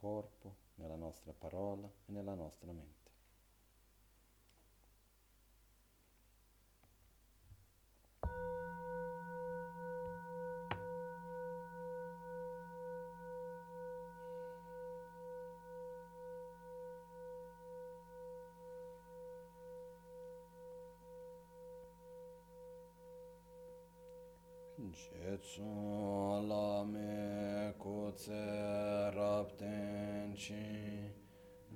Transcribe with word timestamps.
corpo, 0.00 0.56
nella 0.76 0.96
nostra 0.96 1.34
parola 1.36 1.86
e 2.06 2.12
nella 2.12 2.32
nostra 2.32 2.72
mente. 2.72 3.09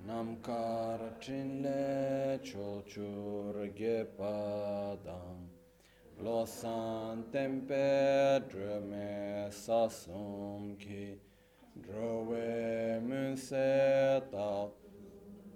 Namkar 0.07 0.99
chinle 1.19 2.39
chochur 2.43 3.55
gepadam 3.75 5.37
losan 6.23 7.23
tempe 7.31 8.41
drume 8.49 9.49
sasum 9.49 10.77
ki. 10.77 11.19
Drove 11.81 13.01
munse 13.01 14.21
ta 14.31 14.67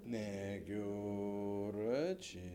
ne 0.04 0.60
gyur 0.66 2.16
chi. 2.20 2.50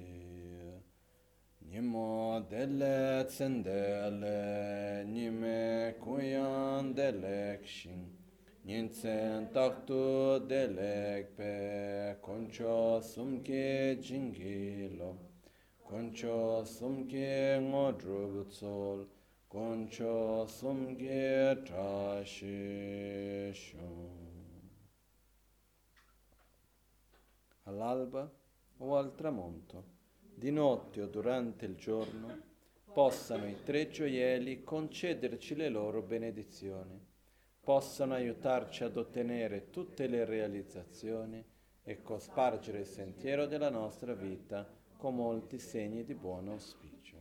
Nimo 1.68 2.46
dele 2.48 3.26
tsendele, 3.26 5.04
nime 5.08 5.96
kuyan 6.00 6.94
delek 6.94 7.66
shin, 7.66 8.06
Nintsen 8.66 9.52
taktu 9.54 10.40
delek 10.50 11.36
pe, 11.38 12.18
koncho 12.20 13.00
sumke 13.00 13.96
jingilo, 14.02 15.10
koncho 15.86 16.66
sumke 16.66 17.60
ngodru 17.62 18.44
tsol, 18.50 19.06
koncho 19.48 20.48
sumke 20.48 21.62
trashishon. 21.64 22.64
All'alba 27.66 28.28
o 28.78 28.96
al 28.96 29.14
tramonto 29.14 29.84
di 30.34 30.50
notte 30.50 31.04
o 31.04 31.06
durante 31.06 31.66
il 31.66 31.76
giorno, 31.76 32.42
possano 32.92 33.46
i 33.48 33.58
tre 33.64 33.90
gioielli 33.90 34.64
concederci 34.64 35.54
le 35.54 35.70
loro 35.70 36.02
benedizioni, 36.02 37.05
possano 37.66 38.14
aiutarci 38.14 38.84
ad 38.84 38.96
ottenere 38.96 39.72
tutte 39.72 40.06
le 40.06 40.24
realizzazioni 40.24 41.44
e 41.84 42.02
cospargere 42.04 42.82
il 42.82 42.86
sentiero 42.86 43.48
della 43.48 43.72
nostra 43.72 44.14
vita 44.14 44.70
con 44.98 45.16
molti 45.16 45.58
segni 45.58 46.04
di 46.06 46.14
buon 46.14 46.50
auspicio. 46.50 47.18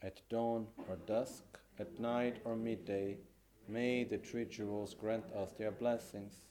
At 0.00 0.22
dawn 0.28 0.70
or 0.86 0.98
dusk, 0.98 1.58
at 1.78 1.98
night 1.98 2.40
or 2.44 2.56
midday, 2.56 3.18
may 3.68 4.06
the 4.06 4.18
three 4.18 4.46
jewels 4.46 4.94
grant 4.94 5.32
us 5.32 5.54
their 5.54 5.72
blessings. 5.72 6.44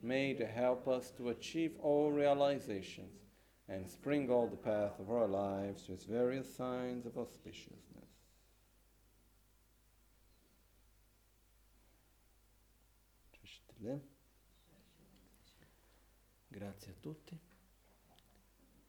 May 0.00 0.34
they 0.34 0.50
help 0.50 0.86
us 0.86 1.12
to 1.16 1.28
achieve 1.28 1.76
all 1.80 2.10
realizations 2.10 3.26
and 3.68 3.86
sprinkle 3.86 4.48
the 4.48 4.56
path 4.56 4.98
of 4.98 5.10
our 5.10 5.28
lives 5.28 5.86
with 5.86 6.06
various 6.06 6.54
signs 6.54 7.04
of 7.04 7.18
auspiciousness. 7.18 7.95
Grazie 16.48 16.92
a 16.92 16.94
tutti. 17.00 17.38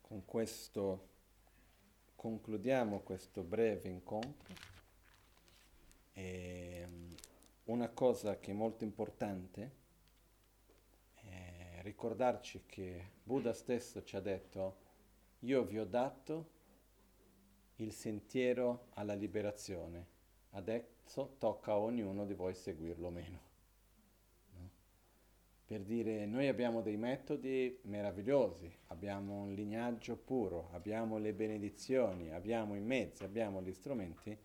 Con 0.01 0.25
questo 0.25 1.07
concludiamo 2.15 3.01
questo 3.01 3.43
breve 3.43 3.89
incontro. 3.89 4.53
E 6.13 6.85
mm, 6.87 7.11
una 7.65 7.89
cosa 7.89 8.39
che 8.39 8.51
è 8.51 8.53
molto 8.53 8.83
importante 8.83 9.85
ricordarci 11.87 12.63
che 12.65 13.11
Buddha 13.23 13.53
stesso 13.53 14.03
ci 14.03 14.17
ha 14.17 14.19
detto, 14.19 14.75
io 15.39 15.63
vi 15.63 15.79
ho 15.79 15.85
dato 15.85 16.55
il 17.75 17.93
sentiero 17.93 18.87
alla 18.95 19.13
liberazione, 19.13 20.05
adesso 20.51 21.35
tocca 21.37 21.71
a 21.71 21.77
ognuno 21.77 22.25
di 22.25 22.33
voi 22.33 22.53
seguirlo 22.53 23.07
o 23.07 23.11
meno. 23.11 23.46
Per 25.67 25.81
dire, 25.81 26.25
noi 26.25 26.47
abbiamo 26.47 26.81
dei 26.81 26.95
metodi 26.95 27.77
meravigliosi, 27.81 28.73
abbiamo 28.87 29.41
un 29.41 29.53
lignaggio 29.53 30.15
puro, 30.15 30.69
abbiamo 30.71 31.17
le 31.17 31.33
benedizioni, 31.33 32.31
abbiamo 32.31 32.73
i 32.73 32.79
mezzi, 32.79 33.25
abbiamo 33.25 33.61
gli 33.61 33.73
strumenti, 33.73 34.37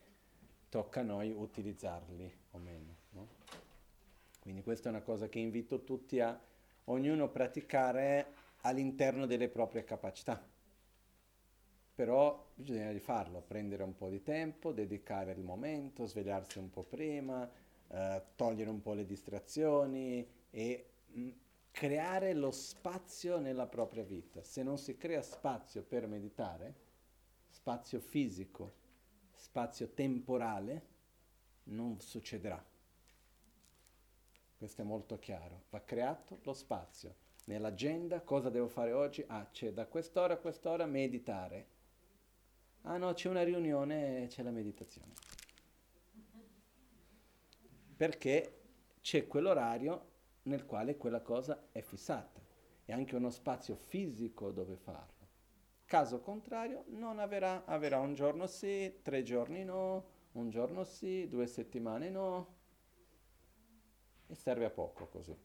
tocca 0.68 0.98
a 0.98 1.04
noi 1.04 1.30
utilizzarli 1.30 2.32
o 2.50 2.58
meno. 2.58 2.96
No? 3.10 3.28
Quindi 4.40 4.64
questa 4.64 4.88
è 4.88 4.90
una 4.90 5.02
cosa 5.02 5.28
che 5.28 5.38
invito 5.38 5.84
tutti 5.84 6.18
a 6.18 6.36
ognuno 6.86 7.28
praticare 7.28 8.32
all'interno 8.62 9.24
delle 9.24 9.48
proprie 9.48 9.84
capacità. 9.84 10.44
Però 11.94 12.50
bisogna 12.52 12.98
farlo, 12.98 13.42
prendere 13.42 13.84
un 13.84 13.94
po' 13.94 14.08
di 14.08 14.24
tempo, 14.24 14.72
dedicare 14.72 15.30
il 15.30 15.44
momento, 15.44 16.04
svegliarsi 16.04 16.58
un 16.58 16.68
po' 16.68 16.82
prima, 16.82 17.48
eh, 17.86 18.22
togliere 18.34 18.70
un 18.70 18.82
po' 18.82 18.94
le 18.94 19.06
distrazioni 19.06 20.26
e 20.50 20.86
creare 21.70 22.34
lo 22.34 22.50
spazio 22.50 23.38
nella 23.38 23.66
propria 23.66 24.04
vita. 24.04 24.42
Se 24.42 24.62
non 24.62 24.78
si 24.78 24.96
crea 24.96 25.22
spazio 25.22 25.82
per 25.82 26.06
meditare, 26.06 26.74
spazio 27.48 27.98
fisico, 27.98 28.74
spazio 29.34 29.88
temporale, 29.88 30.86
non 31.64 32.00
succederà. 32.00 32.64
Questo 34.56 34.82
è 34.82 34.84
molto 34.84 35.18
chiaro. 35.18 35.64
Va 35.70 35.82
creato 35.82 36.38
lo 36.42 36.52
spazio. 36.52 37.16
Nell'agenda 37.46 38.20
cosa 38.20 38.50
devo 38.50 38.68
fare 38.68 38.92
oggi? 38.92 39.24
Ah, 39.26 39.48
c'è 39.50 39.72
da 39.72 39.86
quest'ora 39.86 40.34
a 40.34 40.38
quest'ora 40.38 40.86
meditare. 40.86 41.66
Ah 42.82 42.96
no, 42.96 43.12
c'è 43.14 43.28
una 43.28 43.42
riunione, 43.42 44.26
c'è 44.28 44.42
la 44.42 44.50
meditazione. 44.50 45.12
Perché 47.96 48.60
c'è 49.00 49.26
quell'orario 49.26 50.11
nel 50.44 50.66
quale 50.66 50.96
quella 50.96 51.20
cosa 51.20 51.68
è 51.70 51.80
fissata. 51.80 52.40
E 52.84 52.92
anche 52.92 53.16
uno 53.16 53.30
spazio 53.30 53.76
fisico 53.76 54.50
dove 54.50 54.76
farlo. 54.76 55.20
Caso 55.84 56.20
contrario, 56.20 56.84
non 56.88 57.18
avrà, 57.18 57.64
avrà 57.64 57.98
un 57.98 58.14
giorno 58.14 58.46
sì, 58.46 59.00
tre 59.02 59.22
giorni 59.22 59.64
no, 59.64 60.04
un 60.32 60.50
giorno 60.50 60.84
sì, 60.84 61.28
due 61.28 61.46
settimane 61.46 62.08
no, 62.08 62.54
e 64.26 64.34
serve 64.34 64.64
a 64.64 64.70
poco 64.70 65.06
così. 65.06 65.36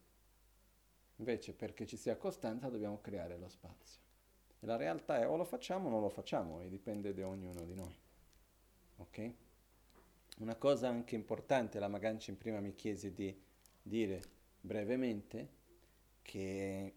Invece 1.17 1.53
perché 1.53 1.85
ci 1.85 1.97
sia 1.97 2.15
costanza 2.15 2.69
dobbiamo 2.69 3.01
creare 3.01 3.37
lo 3.37 3.49
spazio. 3.49 4.01
E 4.59 4.65
la 4.65 4.77
realtà 4.77 5.19
è 5.19 5.27
o 5.27 5.35
lo 5.35 5.43
facciamo 5.43 5.87
o 5.87 5.91
non 5.91 6.01
lo 6.01 6.09
facciamo 6.09 6.61
e 6.61 6.69
dipende 6.69 7.13
da 7.13 7.27
ognuno 7.27 7.63
di 7.65 7.73
noi. 7.73 7.95
Ok? 8.97 9.33
Una 10.39 10.55
cosa 10.55 10.87
anche 10.87 11.15
importante, 11.15 11.79
la 11.79 11.87
Magancin 11.87 12.37
prima 12.37 12.59
mi 12.59 12.73
chiese 12.75 13.13
di 13.13 13.35
dire 13.81 14.21
brevemente 14.59 15.55
che 16.21 16.93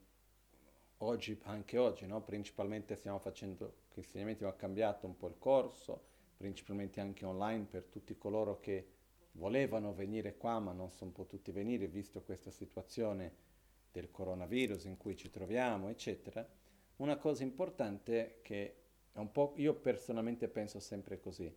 oggi, 0.99 1.39
anche 1.45 1.79
oggi, 1.79 2.07
no? 2.07 2.23
principalmente 2.23 2.97
stiamo 2.97 3.19
facendo, 3.19 3.83
che 3.89 4.01
insegnamenti 4.01 4.45
ho 4.45 4.55
cambiato 4.57 5.07
un 5.07 5.17
po' 5.17 5.29
il 5.29 5.39
corso, 5.39 6.09
principalmente 6.37 7.01
anche 7.01 7.25
online 7.25 7.65
per 7.65 7.85
tutti 7.85 8.17
coloro 8.17 8.61
che 8.61 8.99
volevano 9.33 9.95
venire 9.95 10.37
qua 10.37 10.59
ma 10.59 10.73
non 10.73 10.91
sono 10.91 11.11
potuti 11.13 11.53
venire 11.53 11.87
visto 11.87 12.23
questa 12.23 12.51
situazione 12.51 13.49
del 13.93 14.11
coronavirus 14.11 14.85
in 14.85 14.97
cui 14.97 15.17
ci 15.17 15.31
troviamo, 15.31 15.89
eccetera, 15.89 16.47
una 16.97 17.17
cosa 17.17 17.43
importante 17.43 18.41
che 18.43 18.77
è 19.13 19.19
un 19.19 19.31
po', 19.33 19.55
io 19.57 19.75
personalmente 19.75 20.49
penso 20.49 20.81
sempre 20.81 21.21
così, 21.21 21.53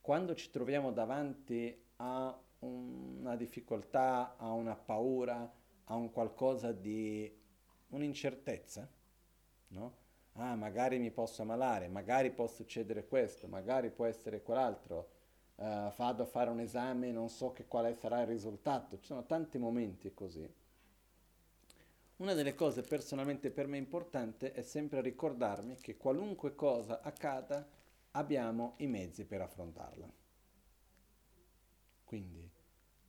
quando 0.00 0.34
ci 0.34 0.50
troviamo 0.50 0.92
davanti 0.92 1.82
a 1.96 2.38
una 2.64 3.36
difficoltà, 3.36 4.36
a 4.36 4.52
una 4.52 4.74
paura, 4.74 5.52
a 5.84 5.94
un 5.94 6.10
qualcosa 6.10 6.72
di 6.72 7.30
un'incertezza, 7.88 8.88
no? 9.68 10.02
Ah, 10.34 10.56
magari 10.56 10.98
mi 10.98 11.10
posso 11.10 11.42
ammalare, 11.42 11.88
magari 11.88 12.30
può 12.32 12.46
succedere 12.48 13.06
questo, 13.06 13.46
magari 13.46 13.90
può 13.90 14.04
essere 14.04 14.42
quell'altro, 14.42 15.10
uh, 15.56 15.92
vado 15.96 16.22
a 16.24 16.26
fare 16.26 16.50
un 16.50 16.58
esame, 16.58 17.12
non 17.12 17.28
so 17.28 17.52
che 17.52 17.66
quale 17.66 17.94
sarà 17.94 18.20
il 18.22 18.26
risultato, 18.26 18.98
ci 18.98 19.06
sono 19.06 19.24
tanti 19.24 19.58
momenti 19.58 20.12
così. 20.12 20.52
Una 22.16 22.34
delle 22.34 22.54
cose 22.54 22.82
personalmente 22.82 23.50
per 23.50 23.66
me 23.66 23.76
importante 23.76 24.52
è 24.52 24.62
sempre 24.62 25.00
ricordarmi 25.00 25.76
che 25.76 25.96
qualunque 25.96 26.54
cosa 26.54 27.00
accada 27.00 27.68
abbiamo 28.12 28.74
i 28.78 28.86
mezzi 28.86 29.24
per 29.24 29.40
affrontarla. 29.40 30.12
Quindi 32.04 32.53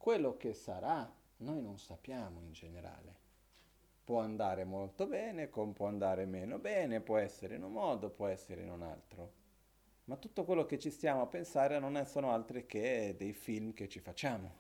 quello 0.06 0.38
che 0.38 0.54
sarà 0.54 1.12
noi 1.38 1.64
non 1.64 1.80
sappiamo 1.80 2.40
in 2.42 2.52
generale, 2.52 3.16
Può 4.04 4.20
andare 4.20 4.64
molto 4.64 5.08
bene, 5.08 5.48
può 5.48 5.88
andare 5.88 6.28
meno 6.28 6.60
bene, 6.60 7.02
può 7.02 7.18
essere 7.18 7.56
in 7.56 7.64
un 7.64 7.72
modo, 7.72 8.12
può 8.12 8.28
essere 8.28 8.62
in 8.62 8.70
un 8.70 8.84
altro. 8.84 9.34
Ma 10.04 10.16
tutto 10.18 10.46
quello 10.46 10.68
che 10.68 10.78
ci 10.78 10.92
stiamo 10.92 11.24
a 11.24 11.26
pensare 11.26 11.80
non 11.80 12.00
sono 12.06 12.32
altri 12.32 12.68
che 12.68 13.16
dei 13.18 13.34
film 13.34 13.74
che 13.74 13.90
ci 13.90 14.00
facciamo. 14.00 14.52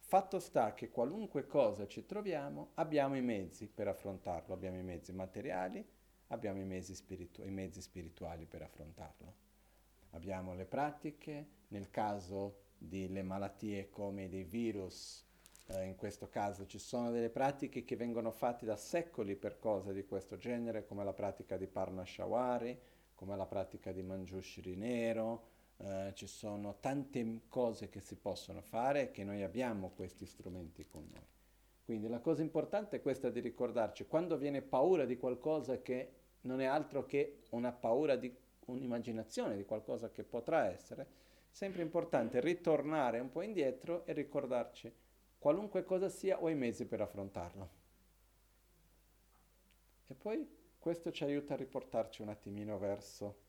Fatto 0.00 0.38
sta 0.38 0.74
che 0.74 0.90
qualunque 0.90 1.46
cosa 1.46 1.86
ci 1.86 2.04
troviamo, 2.04 2.72
abbiamo 2.74 3.16
i 3.16 3.22
mezzi 3.22 3.68
per 3.68 3.88
affrontarlo, 3.88 4.52
abbiamo 4.52 4.76
i 4.76 4.82
mezzi 4.82 5.14
materiali, 5.14 5.82
abbiamo 6.26 6.60
i 6.60 6.66
mezzi, 6.66 6.94
spiritu- 6.94 7.46
i 7.46 7.50
mezzi 7.50 7.80
spirituali 7.80 8.44
per 8.44 8.60
affrontarlo. 8.60 9.34
Abbiamo 10.10 10.52
le 10.52 10.66
pratiche, 10.66 11.46
nel 11.68 11.88
caso 11.88 12.68
delle 12.82 13.22
malattie 13.22 13.90
come 13.90 14.28
dei 14.30 14.44
virus, 14.44 15.22
eh, 15.66 15.84
in 15.84 15.96
questo 15.96 16.28
caso 16.28 16.66
ci 16.66 16.78
sono 16.78 17.10
delle 17.10 17.28
pratiche 17.28 17.84
che 17.84 17.94
vengono 17.94 18.30
fatte 18.30 18.64
da 18.64 18.76
secoli 18.76 19.36
per 19.36 19.58
cose 19.58 19.92
di 19.92 20.04
questo 20.06 20.38
genere, 20.38 20.86
come 20.86 21.04
la 21.04 21.12
pratica 21.12 21.58
di 21.58 21.66
Parnashawari, 21.66 22.78
come 23.14 23.36
la 23.36 23.46
pratica 23.46 23.92
di 23.92 24.02
Manjushri 24.02 24.76
nero, 24.76 25.48
eh, 25.76 26.12
ci 26.14 26.26
sono 26.26 26.78
tante 26.80 27.42
cose 27.48 27.90
che 27.90 28.00
si 28.00 28.16
possono 28.16 28.62
fare 28.62 29.02
e 29.02 29.10
che 29.10 29.24
noi 29.24 29.42
abbiamo 29.42 29.90
questi 29.90 30.24
strumenti 30.24 30.86
con 30.86 31.06
noi. 31.12 31.26
Quindi 31.84 32.08
la 32.08 32.20
cosa 32.20 32.40
importante 32.40 32.96
è 32.96 33.02
questa 33.02 33.28
di 33.28 33.40
ricordarci, 33.40 34.06
quando 34.06 34.38
viene 34.38 34.62
paura 34.62 35.04
di 35.04 35.18
qualcosa 35.18 35.82
che 35.82 36.12
non 36.42 36.60
è 36.60 36.64
altro 36.64 37.04
che 37.04 37.42
una 37.50 37.72
paura 37.72 38.16
di 38.16 38.34
un'immaginazione 38.66 39.56
di 39.56 39.64
qualcosa 39.64 40.10
che 40.10 40.22
potrà 40.22 40.70
essere, 40.70 41.28
sempre 41.50 41.82
importante 41.82 42.40
ritornare 42.40 43.18
un 43.20 43.30
po' 43.30 43.42
indietro 43.42 44.06
e 44.06 44.12
ricordarci 44.12 44.92
qualunque 45.38 45.84
cosa 45.84 46.08
sia 46.08 46.40
ho 46.40 46.48
i 46.48 46.54
mezzi 46.54 46.86
per 46.86 47.00
affrontarlo. 47.00 47.78
E 50.06 50.14
poi 50.14 50.48
questo 50.78 51.12
ci 51.12 51.24
aiuta 51.24 51.54
a 51.54 51.56
riportarci 51.56 52.22
un 52.22 52.28
attimino 52.28 52.78
verso 52.78 53.48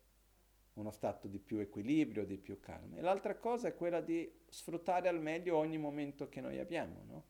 uno 0.73 0.91
stato 0.91 1.27
di 1.27 1.39
più 1.39 1.57
equilibrio, 1.57 2.25
di 2.25 2.37
più 2.37 2.59
calma. 2.59 2.97
E 2.97 3.01
l'altra 3.01 3.35
cosa 3.35 3.67
è 3.67 3.75
quella 3.75 3.99
di 3.99 4.31
sfruttare 4.47 5.07
al 5.07 5.21
meglio 5.21 5.57
ogni 5.57 5.77
momento 5.77 6.29
che 6.29 6.41
noi 6.41 6.59
abbiamo, 6.59 7.03
no? 7.05 7.25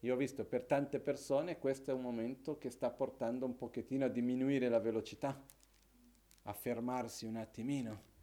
Io 0.00 0.14
ho 0.14 0.16
visto 0.16 0.44
per 0.44 0.64
tante 0.64 1.00
persone 1.00 1.58
questo 1.58 1.90
è 1.90 1.94
un 1.94 2.02
momento 2.02 2.58
che 2.58 2.70
sta 2.70 2.90
portando 2.90 3.46
un 3.46 3.56
pochettino 3.56 4.04
a 4.04 4.08
diminuire 4.08 4.68
la 4.68 4.78
velocità, 4.78 5.42
a 6.42 6.52
fermarsi 6.52 7.24
un 7.24 7.36
attimino, 7.36 8.14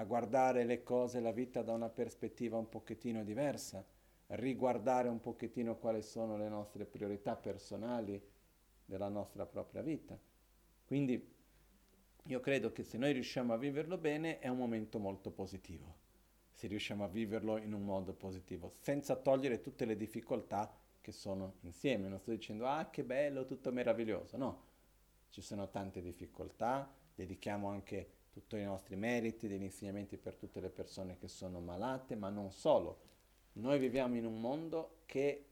a 0.00 0.04
guardare 0.04 0.64
le 0.64 0.82
cose, 0.82 1.20
la 1.20 1.30
vita 1.30 1.60
da 1.60 1.72
una 1.72 1.90
prospettiva 1.90 2.56
un 2.56 2.70
pochettino 2.70 3.22
diversa, 3.22 3.86
riguardare 4.28 5.08
un 5.08 5.20
pochettino 5.20 5.76
quali 5.76 6.00
sono 6.00 6.38
le 6.38 6.48
nostre 6.48 6.86
priorità 6.86 7.36
personali 7.36 8.20
della 8.82 9.10
nostra 9.10 9.44
propria 9.44 9.82
vita. 9.82 10.18
Quindi 10.86 11.34
io 12.24 12.40
credo 12.40 12.72
che 12.72 12.82
se 12.82 12.96
noi 12.96 13.12
riusciamo 13.12 13.52
a 13.52 13.58
viverlo 13.58 13.98
bene 13.98 14.38
è 14.38 14.48
un 14.48 14.56
momento 14.56 14.98
molto 14.98 15.30
positivo, 15.30 15.96
se 16.50 16.66
riusciamo 16.66 17.04
a 17.04 17.08
viverlo 17.08 17.58
in 17.58 17.74
un 17.74 17.84
modo 17.84 18.14
positivo, 18.14 18.76
senza 18.80 19.16
togliere 19.16 19.60
tutte 19.60 19.84
le 19.84 19.96
difficoltà 19.96 20.74
che 21.02 21.12
sono 21.12 21.56
insieme. 21.60 22.08
Non 22.08 22.20
sto 22.20 22.30
dicendo 22.30 22.66
ah 22.66 22.88
che 22.88 23.04
bello, 23.04 23.44
tutto 23.44 23.70
meraviglioso, 23.70 24.38
no, 24.38 24.62
ci 25.28 25.42
sono 25.42 25.68
tante 25.68 26.00
difficoltà, 26.00 26.90
dedichiamo 27.14 27.68
anche 27.68 28.19
tutti 28.30 28.56
i 28.56 28.64
nostri 28.64 28.96
meriti, 28.96 29.48
degli 29.48 29.62
insegnamenti 29.62 30.16
per 30.16 30.34
tutte 30.34 30.60
le 30.60 30.70
persone 30.70 31.18
che 31.18 31.28
sono 31.28 31.60
malate, 31.60 32.14
ma 32.14 32.28
non 32.28 32.52
solo. 32.52 33.08
Noi 33.54 33.78
viviamo 33.78 34.16
in 34.16 34.24
un 34.24 34.40
mondo 34.40 35.00
che 35.06 35.46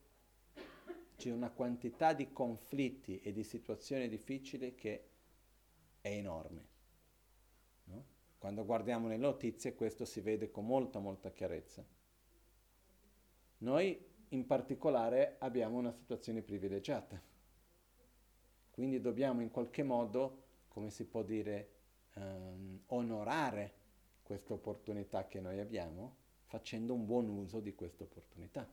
c'è 1.17 1.31
una 1.31 1.49
quantità 1.49 2.13
di 2.13 2.31
conflitti 2.31 3.19
e 3.19 3.33
di 3.33 3.43
situazioni 3.43 4.07
difficili 4.07 4.73
che 4.75 5.09
è 5.99 6.09
enorme. 6.09 6.67
No? 7.85 8.05
Quando 8.37 8.63
guardiamo 8.63 9.09
le 9.09 9.17
notizie 9.17 9.75
questo 9.75 10.05
si 10.05 10.21
vede 10.21 10.49
con 10.49 10.65
molta, 10.65 10.99
molta 10.99 11.31
chiarezza. 11.31 11.85
Noi 13.57 14.07
in 14.29 14.45
particolare 14.45 15.35
abbiamo 15.39 15.77
una 15.77 15.91
situazione 15.91 16.41
privilegiata, 16.41 17.21
quindi 18.71 19.01
dobbiamo 19.01 19.41
in 19.41 19.51
qualche 19.51 19.83
modo, 19.83 20.43
come 20.69 20.89
si 20.89 21.03
può 21.03 21.21
dire, 21.23 21.78
ehm, 22.19 22.81
onorare 22.87 23.73
questa 24.23 24.53
opportunità 24.53 25.27
che 25.27 25.39
noi 25.39 25.59
abbiamo 25.59 26.15
facendo 26.45 26.93
un 26.93 27.05
buon 27.05 27.29
uso 27.29 27.59
di 27.59 27.73
questa 27.75 28.03
opportunità, 28.03 28.67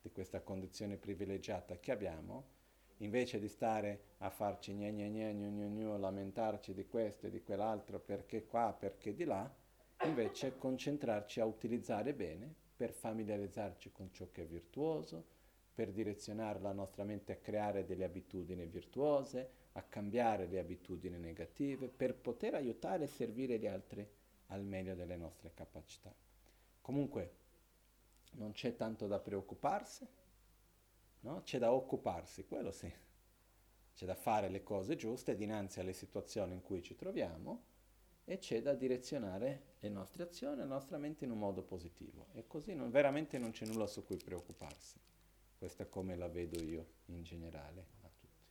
di 0.00 0.10
questa 0.10 0.40
condizione 0.40 0.96
privilegiata 0.96 1.78
che 1.78 1.92
abbiamo 1.92 2.60
invece 2.98 3.38
di 3.38 3.48
stare 3.48 4.14
a 4.18 4.30
farci 4.30 4.72
gne 4.72 4.92
gne 4.92 5.10
gne 5.10 5.32
gne 5.34 5.50
gne 5.50 5.68
gne, 5.68 5.98
lamentarci 5.98 6.72
di 6.72 6.86
questo 6.86 7.26
e 7.26 7.30
di 7.30 7.42
quell'altro, 7.42 7.98
perché 7.98 8.44
qua, 8.44 8.74
perché 8.78 9.12
di 9.14 9.24
là, 9.24 9.52
invece 10.04 10.56
concentrarci 10.56 11.40
a 11.40 11.44
utilizzare 11.44 12.14
bene 12.14 12.54
per 12.76 12.92
familiarizzarci 12.92 13.92
con 13.92 14.12
ciò 14.12 14.28
che 14.30 14.42
è 14.42 14.46
virtuoso, 14.46 15.24
per 15.74 15.90
direzionare 15.90 16.60
la 16.60 16.72
nostra 16.72 17.04
mente 17.04 17.32
a 17.32 17.36
creare 17.36 17.84
delle 17.84 18.04
abitudini 18.04 18.66
virtuose, 18.66 19.50
a 19.72 19.82
cambiare 19.82 20.46
le 20.46 20.58
abitudini 20.58 21.18
negative, 21.18 21.88
per 21.88 22.14
poter 22.14 22.54
aiutare 22.54 23.04
e 23.04 23.08
servire 23.08 23.58
gli 23.58 23.66
altri 23.66 24.06
al 24.46 24.64
meglio 24.64 24.94
delle 24.94 25.16
nostre 25.16 25.52
capacità. 25.54 26.14
Comunque 26.80 27.36
non 28.32 28.52
c'è 28.52 28.76
tanto 28.76 29.06
da 29.06 29.18
preoccuparsi, 29.18 30.06
no? 31.20 31.42
c'è 31.42 31.58
da 31.58 31.72
occuparsi, 31.72 32.46
quello 32.46 32.70
sì. 32.70 32.92
C'è 33.94 34.06
da 34.06 34.14
fare 34.14 34.48
le 34.48 34.62
cose 34.62 34.96
giuste 34.96 35.36
dinanzi 35.36 35.80
alle 35.80 35.92
situazioni 35.92 36.54
in 36.54 36.62
cui 36.62 36.82
ci 36.82 36.94
troviamo 36.94 37.64
e 38.24 38.38
c'è 38.38 38.62
da 38.62 38.74
direzionare 38.74 39.76
le 39.80 39.88
nostre 39.88 40.22
azioni, 40.22 40.56
la 40.56 40.64
nostra 40.64 40.98
mente 40.98 41.24
in 41.24 41.30
un 41.30 41.38
modo 41.38 41.62
positivo. 41.62 42.28
E 42.32 42.46
così 42.46 42.74
non, 42.74 42.90
veramente 42.90 43.38
non 43.38 43.50
c'è 43.50 43.66
nulla 43.66 43.86
su 43.86 44.04
cui 44.04 44.16
preoccuparsi. 44.16 44.98
Questa 45.62 45.84
è 45.84 45.88
come 45.88 46.16
la 46.16 46.26
vedo 46.26 46.60
io 46.60 46.86
in 47.04 47.22
generale 47.22 47.86
a 48.00 48.10
tutti. 48.18 48.42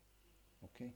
Ok? 0.61 0.91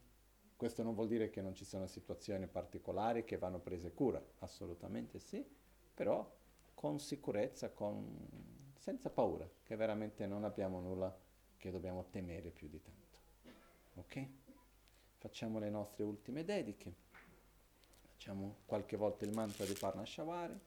Questo 0.56 0.82
non 0.82 0.96
vuol 0.96 1.10
dire 1.10 1.30
che 1.30 1.42
non 1.42 1.54
ci 1.54 1.66
sono 1.66 1.88
situazioni 1.88 2.48
particolari 2.48 3.26
che 3.26 3.38
vanno 3.38 3.60
prese 3.60 3.92
cura, 3.92 4.24
assolutamente 4.40 5.20
sì, 5.20 5.46
però 5.94 6.26
con 6.74 7.02
sicurezza, 7.02 7.70
con, 7.72 8.30
senza 8.78 9.10
paura, 9.10 9.46
che 9.62 9.76
veramente 9.76 10.26
non 10.26 10.46
abbiamo 10.46 10.80
nulla 10.80 11.14
che 11.58 11.70
dobbiamo 11.70 12.06
temere 12.10 12.50
più 12.50 12.70
di 12.70 12.82
tanto. 12.82 13.18
Ok? 13.96 14.26
Facciamo 15.18 15.60
le 15.60 15.70
nostre 15.70 16.06
ultime 16.06 16.46
dediche. 16.46 16.94
Facciamo 18.14 18.60
qualche 18.66 18.96
volta 18.96 19.26
il 19.26 19.34
mantra 19.34 19.66
di 19.66 19.74
Parnashavari. 19.74 20.58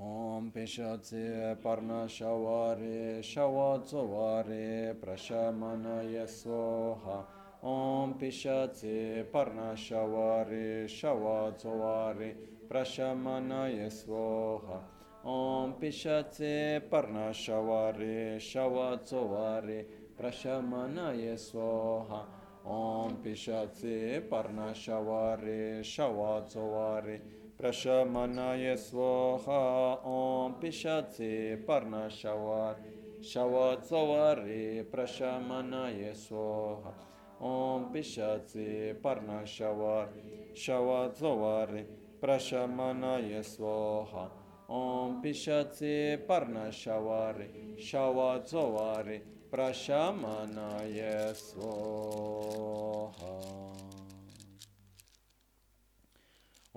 Om 0.00 0.52
Peshatse 0.52 1.56
Parnashavari 1.60 3.20
Shawadzovari 3.20 4.94
Prashamana 5.00 6.04
Yesoha 6.04 7.24
Om 7.64 8.14
Peshatse 8.14 9.24
Parnashavari 9.32 10.86
Shawadzovari 10.86 12.34
Prashamana 12.70 13.68
Yesoha 13.68 14.80
Om 15.24 15.74
Pishatse 15.80 16.80
Parnashavari 16.88 18.38
Shawadzovari 18.38 19.84
Prashamanaye 20.16 21.34
Swaha 21.36 22.24
Om 22.64 23.16
Pishatse 23.16 24.28
Parnashavari 24.28 25.80
Shawadzovari 25.82 27.20
Prashamanaye 27.60 28.76
Swaha 28.78 29.98
Om 30.06 30.54
Pishati 30.62 31.56
Parna 31.66 32.08
Shawar. 32.08 32.76
Shawat 33.20 33.84
Sawari 33.84 34.84
Prashamanaye 34.84 36.14
Swaha 36.14 36.92
Om 37.40 37.92
Pishati 37.92 38.94
Parna 39.02 39.42
Shawar. 39.42 40.08
Shawat 40.54 41.16
Sawari 41.18 41.84
Prashamanaye 42.22 43.42
Swaha 43.42 44.30
Om 44.68 45.20
Pishati 45.20 46.16
Parna 46.28 46.70
Shawari 46.70 47.76
Shawat 47.76 48.48
Sawari 48.48 49.20
Prashamanaye 49.50 51.34
Swaha. 51.34 53.18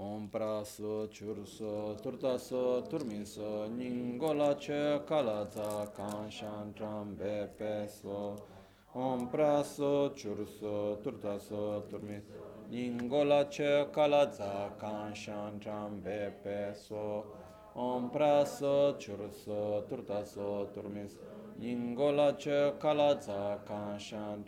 Om 0.02 0.30
Praso 0.30 1.08
Churso 1.12 1.96
Turtaso 2.02 2.82
Turmiso 2.90 3.70
Ningola 3.70 4.56
Che 4.58 5.00
Kalaza 5.06 5.92
Kanshan 5.94 6.74
Trambe 6.74 7.48
Peso. 7.56 8.36
Om 8.94 9.30
Praso 9.30 10.12
Churso 10.16 10.98
Turtaso 11.04 11.86
Turmiso 11.88 12.66
Ningola 12.72 13.48
Che 13.48 13.90
Kalaza 13.92 14.76
Kanshan 14.80 15.60
Trambe 15.60 16.34
Peso. 16.42 17.50
Om 17.74 18.10
praso 18.10 18.98
churso 19.00 19.86
turtaso 19.88 20.70
turmis 20.74 21.18
Ningola 21.58 22.36
che 22.36 22.74
kala 22.78 23.18
za 23.22 23.64
kan 23.66 23.98
shan 23.98 24.44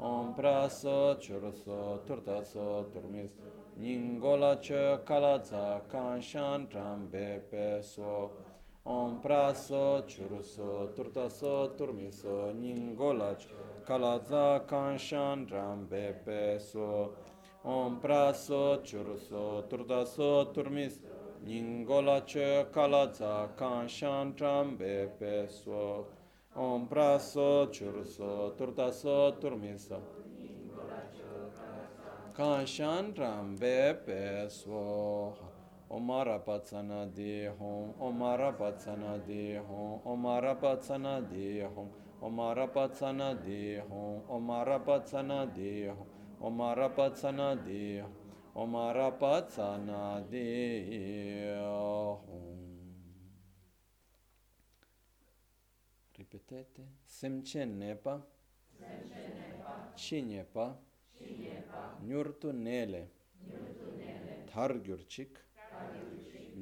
Om 0.00 0.34
praso 0.34 1.18
churso 1.20 2.00
turtaso 2.06 2.86
turmis. 2.90 3.30
Ningola 3.76 4.58
che 4.58 4.98
kala 5.04 5.44
za 5.44 5.80
kan 5.90 6.22
shan 6.22 6.66
tram 6.68 7.10
be 7.10 7.42
pe 7.50 7.82
so. 7.82 8.30
Om 8.86 9.20
praso 9.20 10.02
churso 10.08 10.90
turtaso 10.96 11.74
turmiso. 11.76 12.50
Ningola 12.54 13.36
che 13.36 13.54
kala 13.84 14.18
za 14.24 14.60
kan 14.66 14.96
shan 14.96 15.46
tram 15.46 15.86
be 15.86 16.14
pe 16.24 16.58
so. 16.58 17.14
Om 17.62 18.00
praso 18.00 18.80
churso 18.82 19.66
turtaso 19.68 20.50
turmiso. 20.54 21.20
Ningola 21.42 22.22
che 22.26 22.66
kalaza 22.70 23.48
kan 23.56 23.88
shan 23.88 24.34
trambe 24.34 25.10
pe 25.18 25.48
so. 25.48 26.06
Om 26.54 26.88
praso 26.88 27.68
churso 27.72 28.54
turtaso 28.58 29.32
turmiso. 29.40 30.00
Kan 32.36 32.66
shan 32.66 33.12
trambe 33.14 33.94
pe 34.04 34.48
so. 34.48 35.34
Omara 35.90 36.38
patsana 36.38 37.06
di 37.14 37.46
hom, 37.46 37.92
omara 38.00 38.52
patsana 38.52 39.18
di 39.26 39.56
hom, 39.56 40.00
omara 40.06 40.54
patsana 40.54 41.20
di 41.28 41.60
hom, 41.60 41.88
omara 42.22 42.66
patsana 42.68 43.34
di 43.34 43.78
hom, 43.88 44.20
omara 44.30 44.78
patsana 44.78 45.44
di 45.54 45.88
hom, 45.88 46.06
omara 46.40 46.78
patsana 46.88 47.56
di 47.64 47.98
hom. 47.98 48.20
Omarapatsana 48.56 50.26
ripetete, 56.32 56.82
semchen 57.06 57.78
nepa, 57.78 58.22
semchen 58.78 59.34
nepa, 59.34 59.92
chi 59.96 60.22
nepa, 60.22 60.78
chi 61.12 61.34
nepa, 61.34 61.96
nyurtu 61.98 62.52
nele, 62.52 63.10
nyurtu 63.34 63.90
nele, 63.98 64.44
thar 64.46 64.72
gyurchik, 64.80 65.38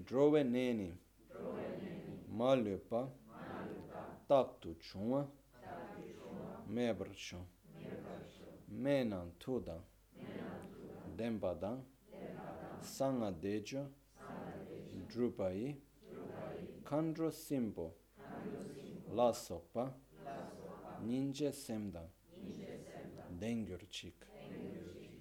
drove 0.06 0.42
neni, 0.44 0.90
drove 1.28 1.68
neni, 1.82 2.24
ma 2.28 2.54
lepa, 2.54 3.00
ma 3.26 3.60
lepa, 3.66 4.02
tak 4.26 4.58
tu 4.60 4.74
chunwa, 4.80 5.22
tak 5.60 5.92
tu 5.92 6.00
chunwa, 6.16 6.56
mebr 6.66 7.10
chun, 7.14 7.44
mebr 7.74 8.20
chun, 8.34 8.54
menan 8.68 9.32
tuda, 9.38 9.76
menan 10.12 10.60
tuda, 10.72 11.04
denpa 11.16 11.54
dan, 11.60 11.84
sanga 12.80 13.30
dejo, 13.30 13.86
drupayi, 15.08 15.76
drupayi, 16.00 16.82
kandro 16.84 17.30
simpo, 17.30 17.92
La 19.14 19.32
Sopa, 19.32 19.92
Ninja 21.02 21.52
Semda, 21.52 22.06
Dengyurchik, 23.40 24.26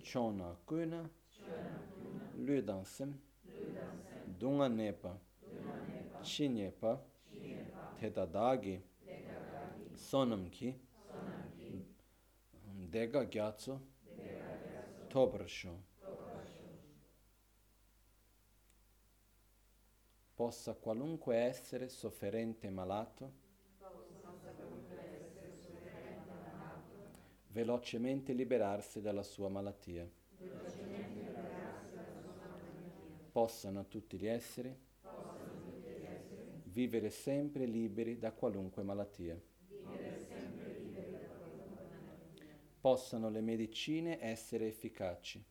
Chona 0.03 0.55
Kuna, 0.65 1.09
Ludansem, 2.37 3.13
Dunga 4.39 4.67
Nepa, 4.67 5.17
Chinyepa, 6.21 6.99
Tedadagi, 7.99 8.81
Sonamki, 9.95 10.75
Dega 12.91 13.23
Gyatso, 13.23 13.81
Tobrasho. 15.09 15.87
possa 20.37 20.75
qualunque 20.75 21.35
essere 21.35 21.89
sofferente 21.89 22.67
e 22.67 22.69
malato, 22.69 23.33
velocemente 27.57 28.33
liberarsi 28.33 29.01
dalla 29.01 29.23
sua 29.23 29.49
malattia. 29.49 30.07
Possano 33.31 33.87
tutti 33.87 34.17
gli 34.17 34.27
esseri 34.27 34.77
vivere 36.65 37.09
sempre 37.09 37.65
liberi 37.65 38.19
da 38.19 38.31
qualunque 38.31 38.83
malattia. 38.83 39.41
Possano 42.79 43.29
le 43.29 43.41
medicine 43.41 44.19
essere 44.21 44.67
efficaci 44.67 45.43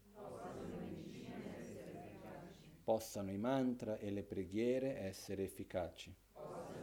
possano 2.83 3.31
i 3.31 3.37
mantra 3.37 3.99
e 3.99 4.11
le 4.11 4.23
preghiere 4.23 4.97
essere 4.97 5.45
efficaci. 5.45 6.15
Possano 6.33 6.76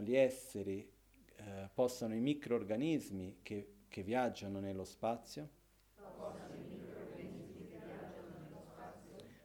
gli 0.00 0.14
esseri, 0.14 0.88
eh, 1.36 1.68
possano 1.74 2.14
i 2.14 2.20
microorganismi 2.20 3.38
che, 3.42 3.74
che 3.88 4.02
viaggiano 4.02 4.60
nello 4.60 4.84
spazio 4.84 5.56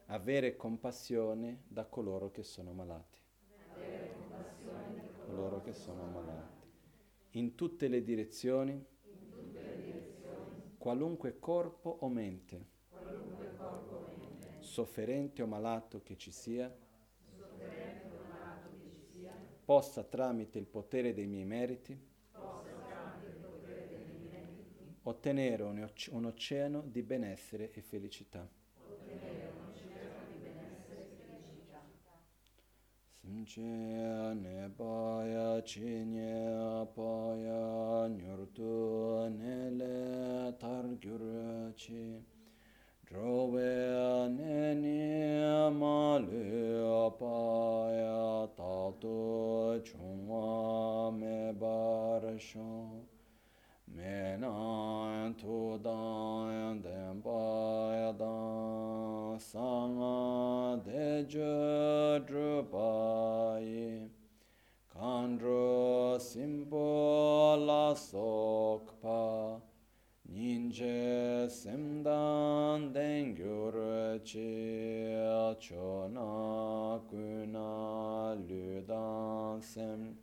avere 0.06 0.54
compassione 0.56 1.62
da 1.66 1.86
coloro 1.86 2.30
che 2.30 2.42
sono 2.42 2.72
malati. 2.72 3.18
Coloro 5.26 5.60
che 5.62 5.72
sono 5.72 6.04
malati. 6.04 6.62
In 7.30 7.54
tutte 7.54 7.88
le 7.88 8.02
direzioni 8.02 8.84
qualunque 10.78 11.38
corpo 11.38 11.96
o 12.00 12.08
mente, 12.08 12.66
sofferente 14.60 15.42
o 15.42 15.46
malato 15.46 16.02
che 16.02 16.16
ci 16.16 16.30
sia 16.30 16.72
possa 19.64 20.02
tramite 20.04 20.58
il 20.58 20.66
potere 20.66 21.14
dei 21.14 21.26
miei 21.26 21.44
meriti, 21.44 21.98
ottenere 25.02 25.62
un, 25.62 25.88
un 26.10 26.24
oceano 26.24 26.82
di 26.86 27.02
benessere 27.02 27.72
e 27.72 27.80
felicità. 27.80 28.48
Simche 33.20 33.60
ne 33.60 34.70
paya 34.76 35.62
chi 35.62 36.04
nye 36.12 36.86
paya 36.94 38.06
nyurtu 38.08 39.28
ne 39.38 39.70
le 39.70 40.54
tar 40.58 40.84
gyur 40.98 41.72
chi 41.74 42.22
Drove 43.08 44.28
ne 44.28 44.74
ni 44.74 45.00
ma 45.78 46.18
le 46.18 47.10
paya 47.18 47.73
bar 52.34 52.40
shon 52.40 53.02
me 53.96 54.36
na 54.40 55.30
tu 55.40 55.78
dan 55.84 56.80
den 56.82 57.22
paya 57.22 58.12
dan 58.18 59.38
sanga 59.38 60.80
de 60.84 61.24
je 61.28 62.20
drupai 62.26 64.08
kandro 64.92 66.18
simpo 66.18 67.54
la 67.66 67.94
sokpa 67.94 69.60
ninje 70.28 71.48
semdan 71.60 72.92
dengyur 72.92 73.74
chi 74.24 75.14
chona 75.60 77.00
kuna 77.08 78.34
ludan 78.48 79.62
sem. 79.62 80.16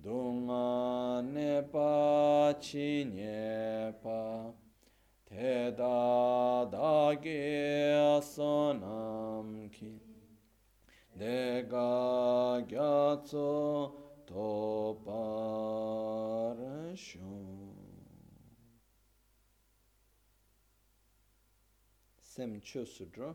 Dunga 0.00 0.87
nepa 1.22 2.54
chi 2.60 3.04
nepa 3.04 4.54
te 5.24 5.70
da 5.76 6.64
da 6.64 7.14
ge 7.14 8.20
sonam 8.22 9.68
ki. 9.70 10.00
De 11.18 11.66
ga 11.70 12.60
gya 12.70 13.16
tso 13.24 13.92
to 14.26 15.00
par 15.04 16.56
sem 22.38 22.60
chö 22.60 22.84
sudro 22.84 23.34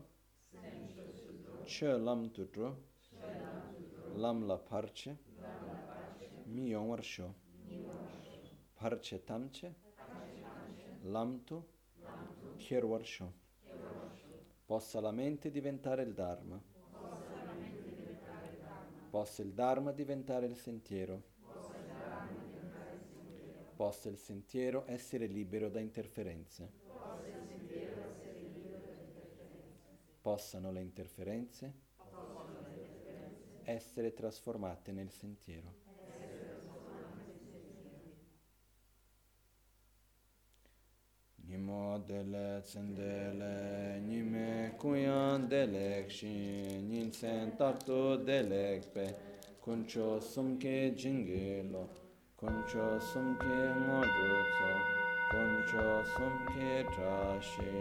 chö 1.66 1.98
lam 2.06 2.30
tudro 2.34 2.68
lam 4.16 4.38
la 4.48 4.56
parche 4.56 5.12
mi 6.46 6.64
yongwar 6.72 7.02
sho 7.02 7.28
parche 8.84 9.24
tamche 9.24 9.74
lamtu 11.04 11.58
kherwar 12.58 13.02
sho 13.02 13.32
possa 14.66 15.00
la 15.00 15.10
mente 15.10 15.50
diventare 15.50 16.02
il 16.02 16.12
dharma. 16.12 16.62
Possa 19.08 19.40
il 19.40 19.54
dharma 19.54 19.90
diventare 19.90 20.44
il 20.44 20.56
sentiero. 20.56 21.22
Possa 23.74 24.10
il 24.10 24.18
sentiero 24.18 24.84
essere 24.86 25.24
libero 25.28 25.70
da 25.70 25.80
interferenze. 25.80 26.70
Possano 30.20 30.70
le 30.70 30.82
interferenze 30.82 31.72
essere 33.64 34.12
trasformate 34.12 34.92
nel 34.92 35.10
sentiero. 35.10 35.72
Nimo 41.46 41.83
dele 41.98 42.60
tsendele, 42.62 44.00
nime 44.06 44.74
kuyan 44.78 45.48
delek 45.48 46.10
shin, 46.10 46.88
nin 46.88 47.12
sen 47.12 47.56
tartu 47.56 48.16
delek 48.24 48.92
pe, 48.92 49.14
kuncho 49.62 50.20
sumke 50.20 50.94
jingilo, 50.96 51.88
kuncho 52.36 53.00
sumke 53.00 53.58
ngodrutso, 53.84 54.70
kuncho 55.30 56.04
sumke 56.14 56.84
trashisho. 56.94 57.72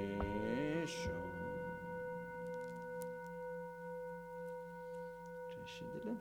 Trascidile? 5.49 6.13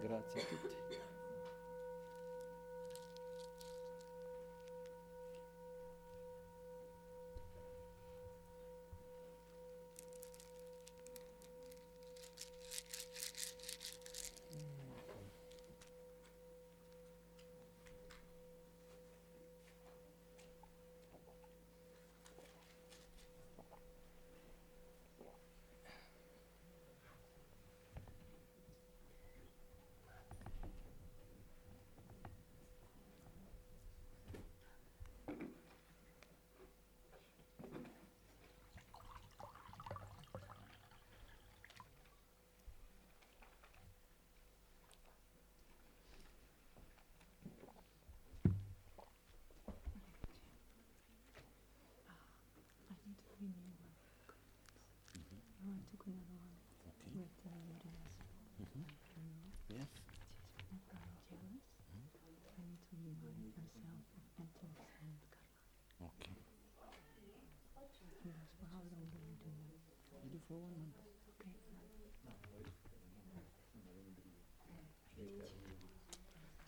Grazie 0.00 0.40
a 0.40 0.44
tutti. 0.44 0.81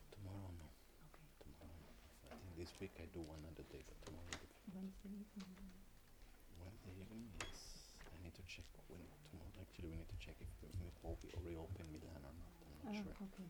Tomorrow 0.08 0.48
no. 0.56 0.68
Okay. 1.12 1.28
Tomorrow. 1.44 1.84
I 2.32 2.36
think 2.40 2.56
this 2.56 2.72
week 2.80 2.96
I 2.96 3.04
do 3.12 3.20
one 3.20 3.44
other 3.44 3.66
day, 3.68 3.84
but 3.84 4.00
tomorrow 4.00 4.24
Wednesday 4.72 5.12
evening. 5.20 5.52
Wednesday 6.56 6.96
evening, 6.96 7.28
yes. 7.36 7.92
I 8.08 8.16
need 8.24 8.32
to 8.40 8.44
check 8.48 8.64
when 8.88 9.04
tomorrow. 9.28 9.52
Actually, 9.60 9.92
we 9.92 10.00
need 10.00 10.08
to 10.08 10.16
check 10.16 10.40
if 10.40 10.48
we 10.64 10.72
will 11.04 11.20
be 11.20 11.28
reopen 11.44 11.84
Milan 11.92 12.24
or 12.24 12.32
not. 12.32 12.52
I'm 12.64 12.80
not 12.80 12.88
Oh, 12.88 13.04
sure. 13.04 13.16
okay. 13.28 13.48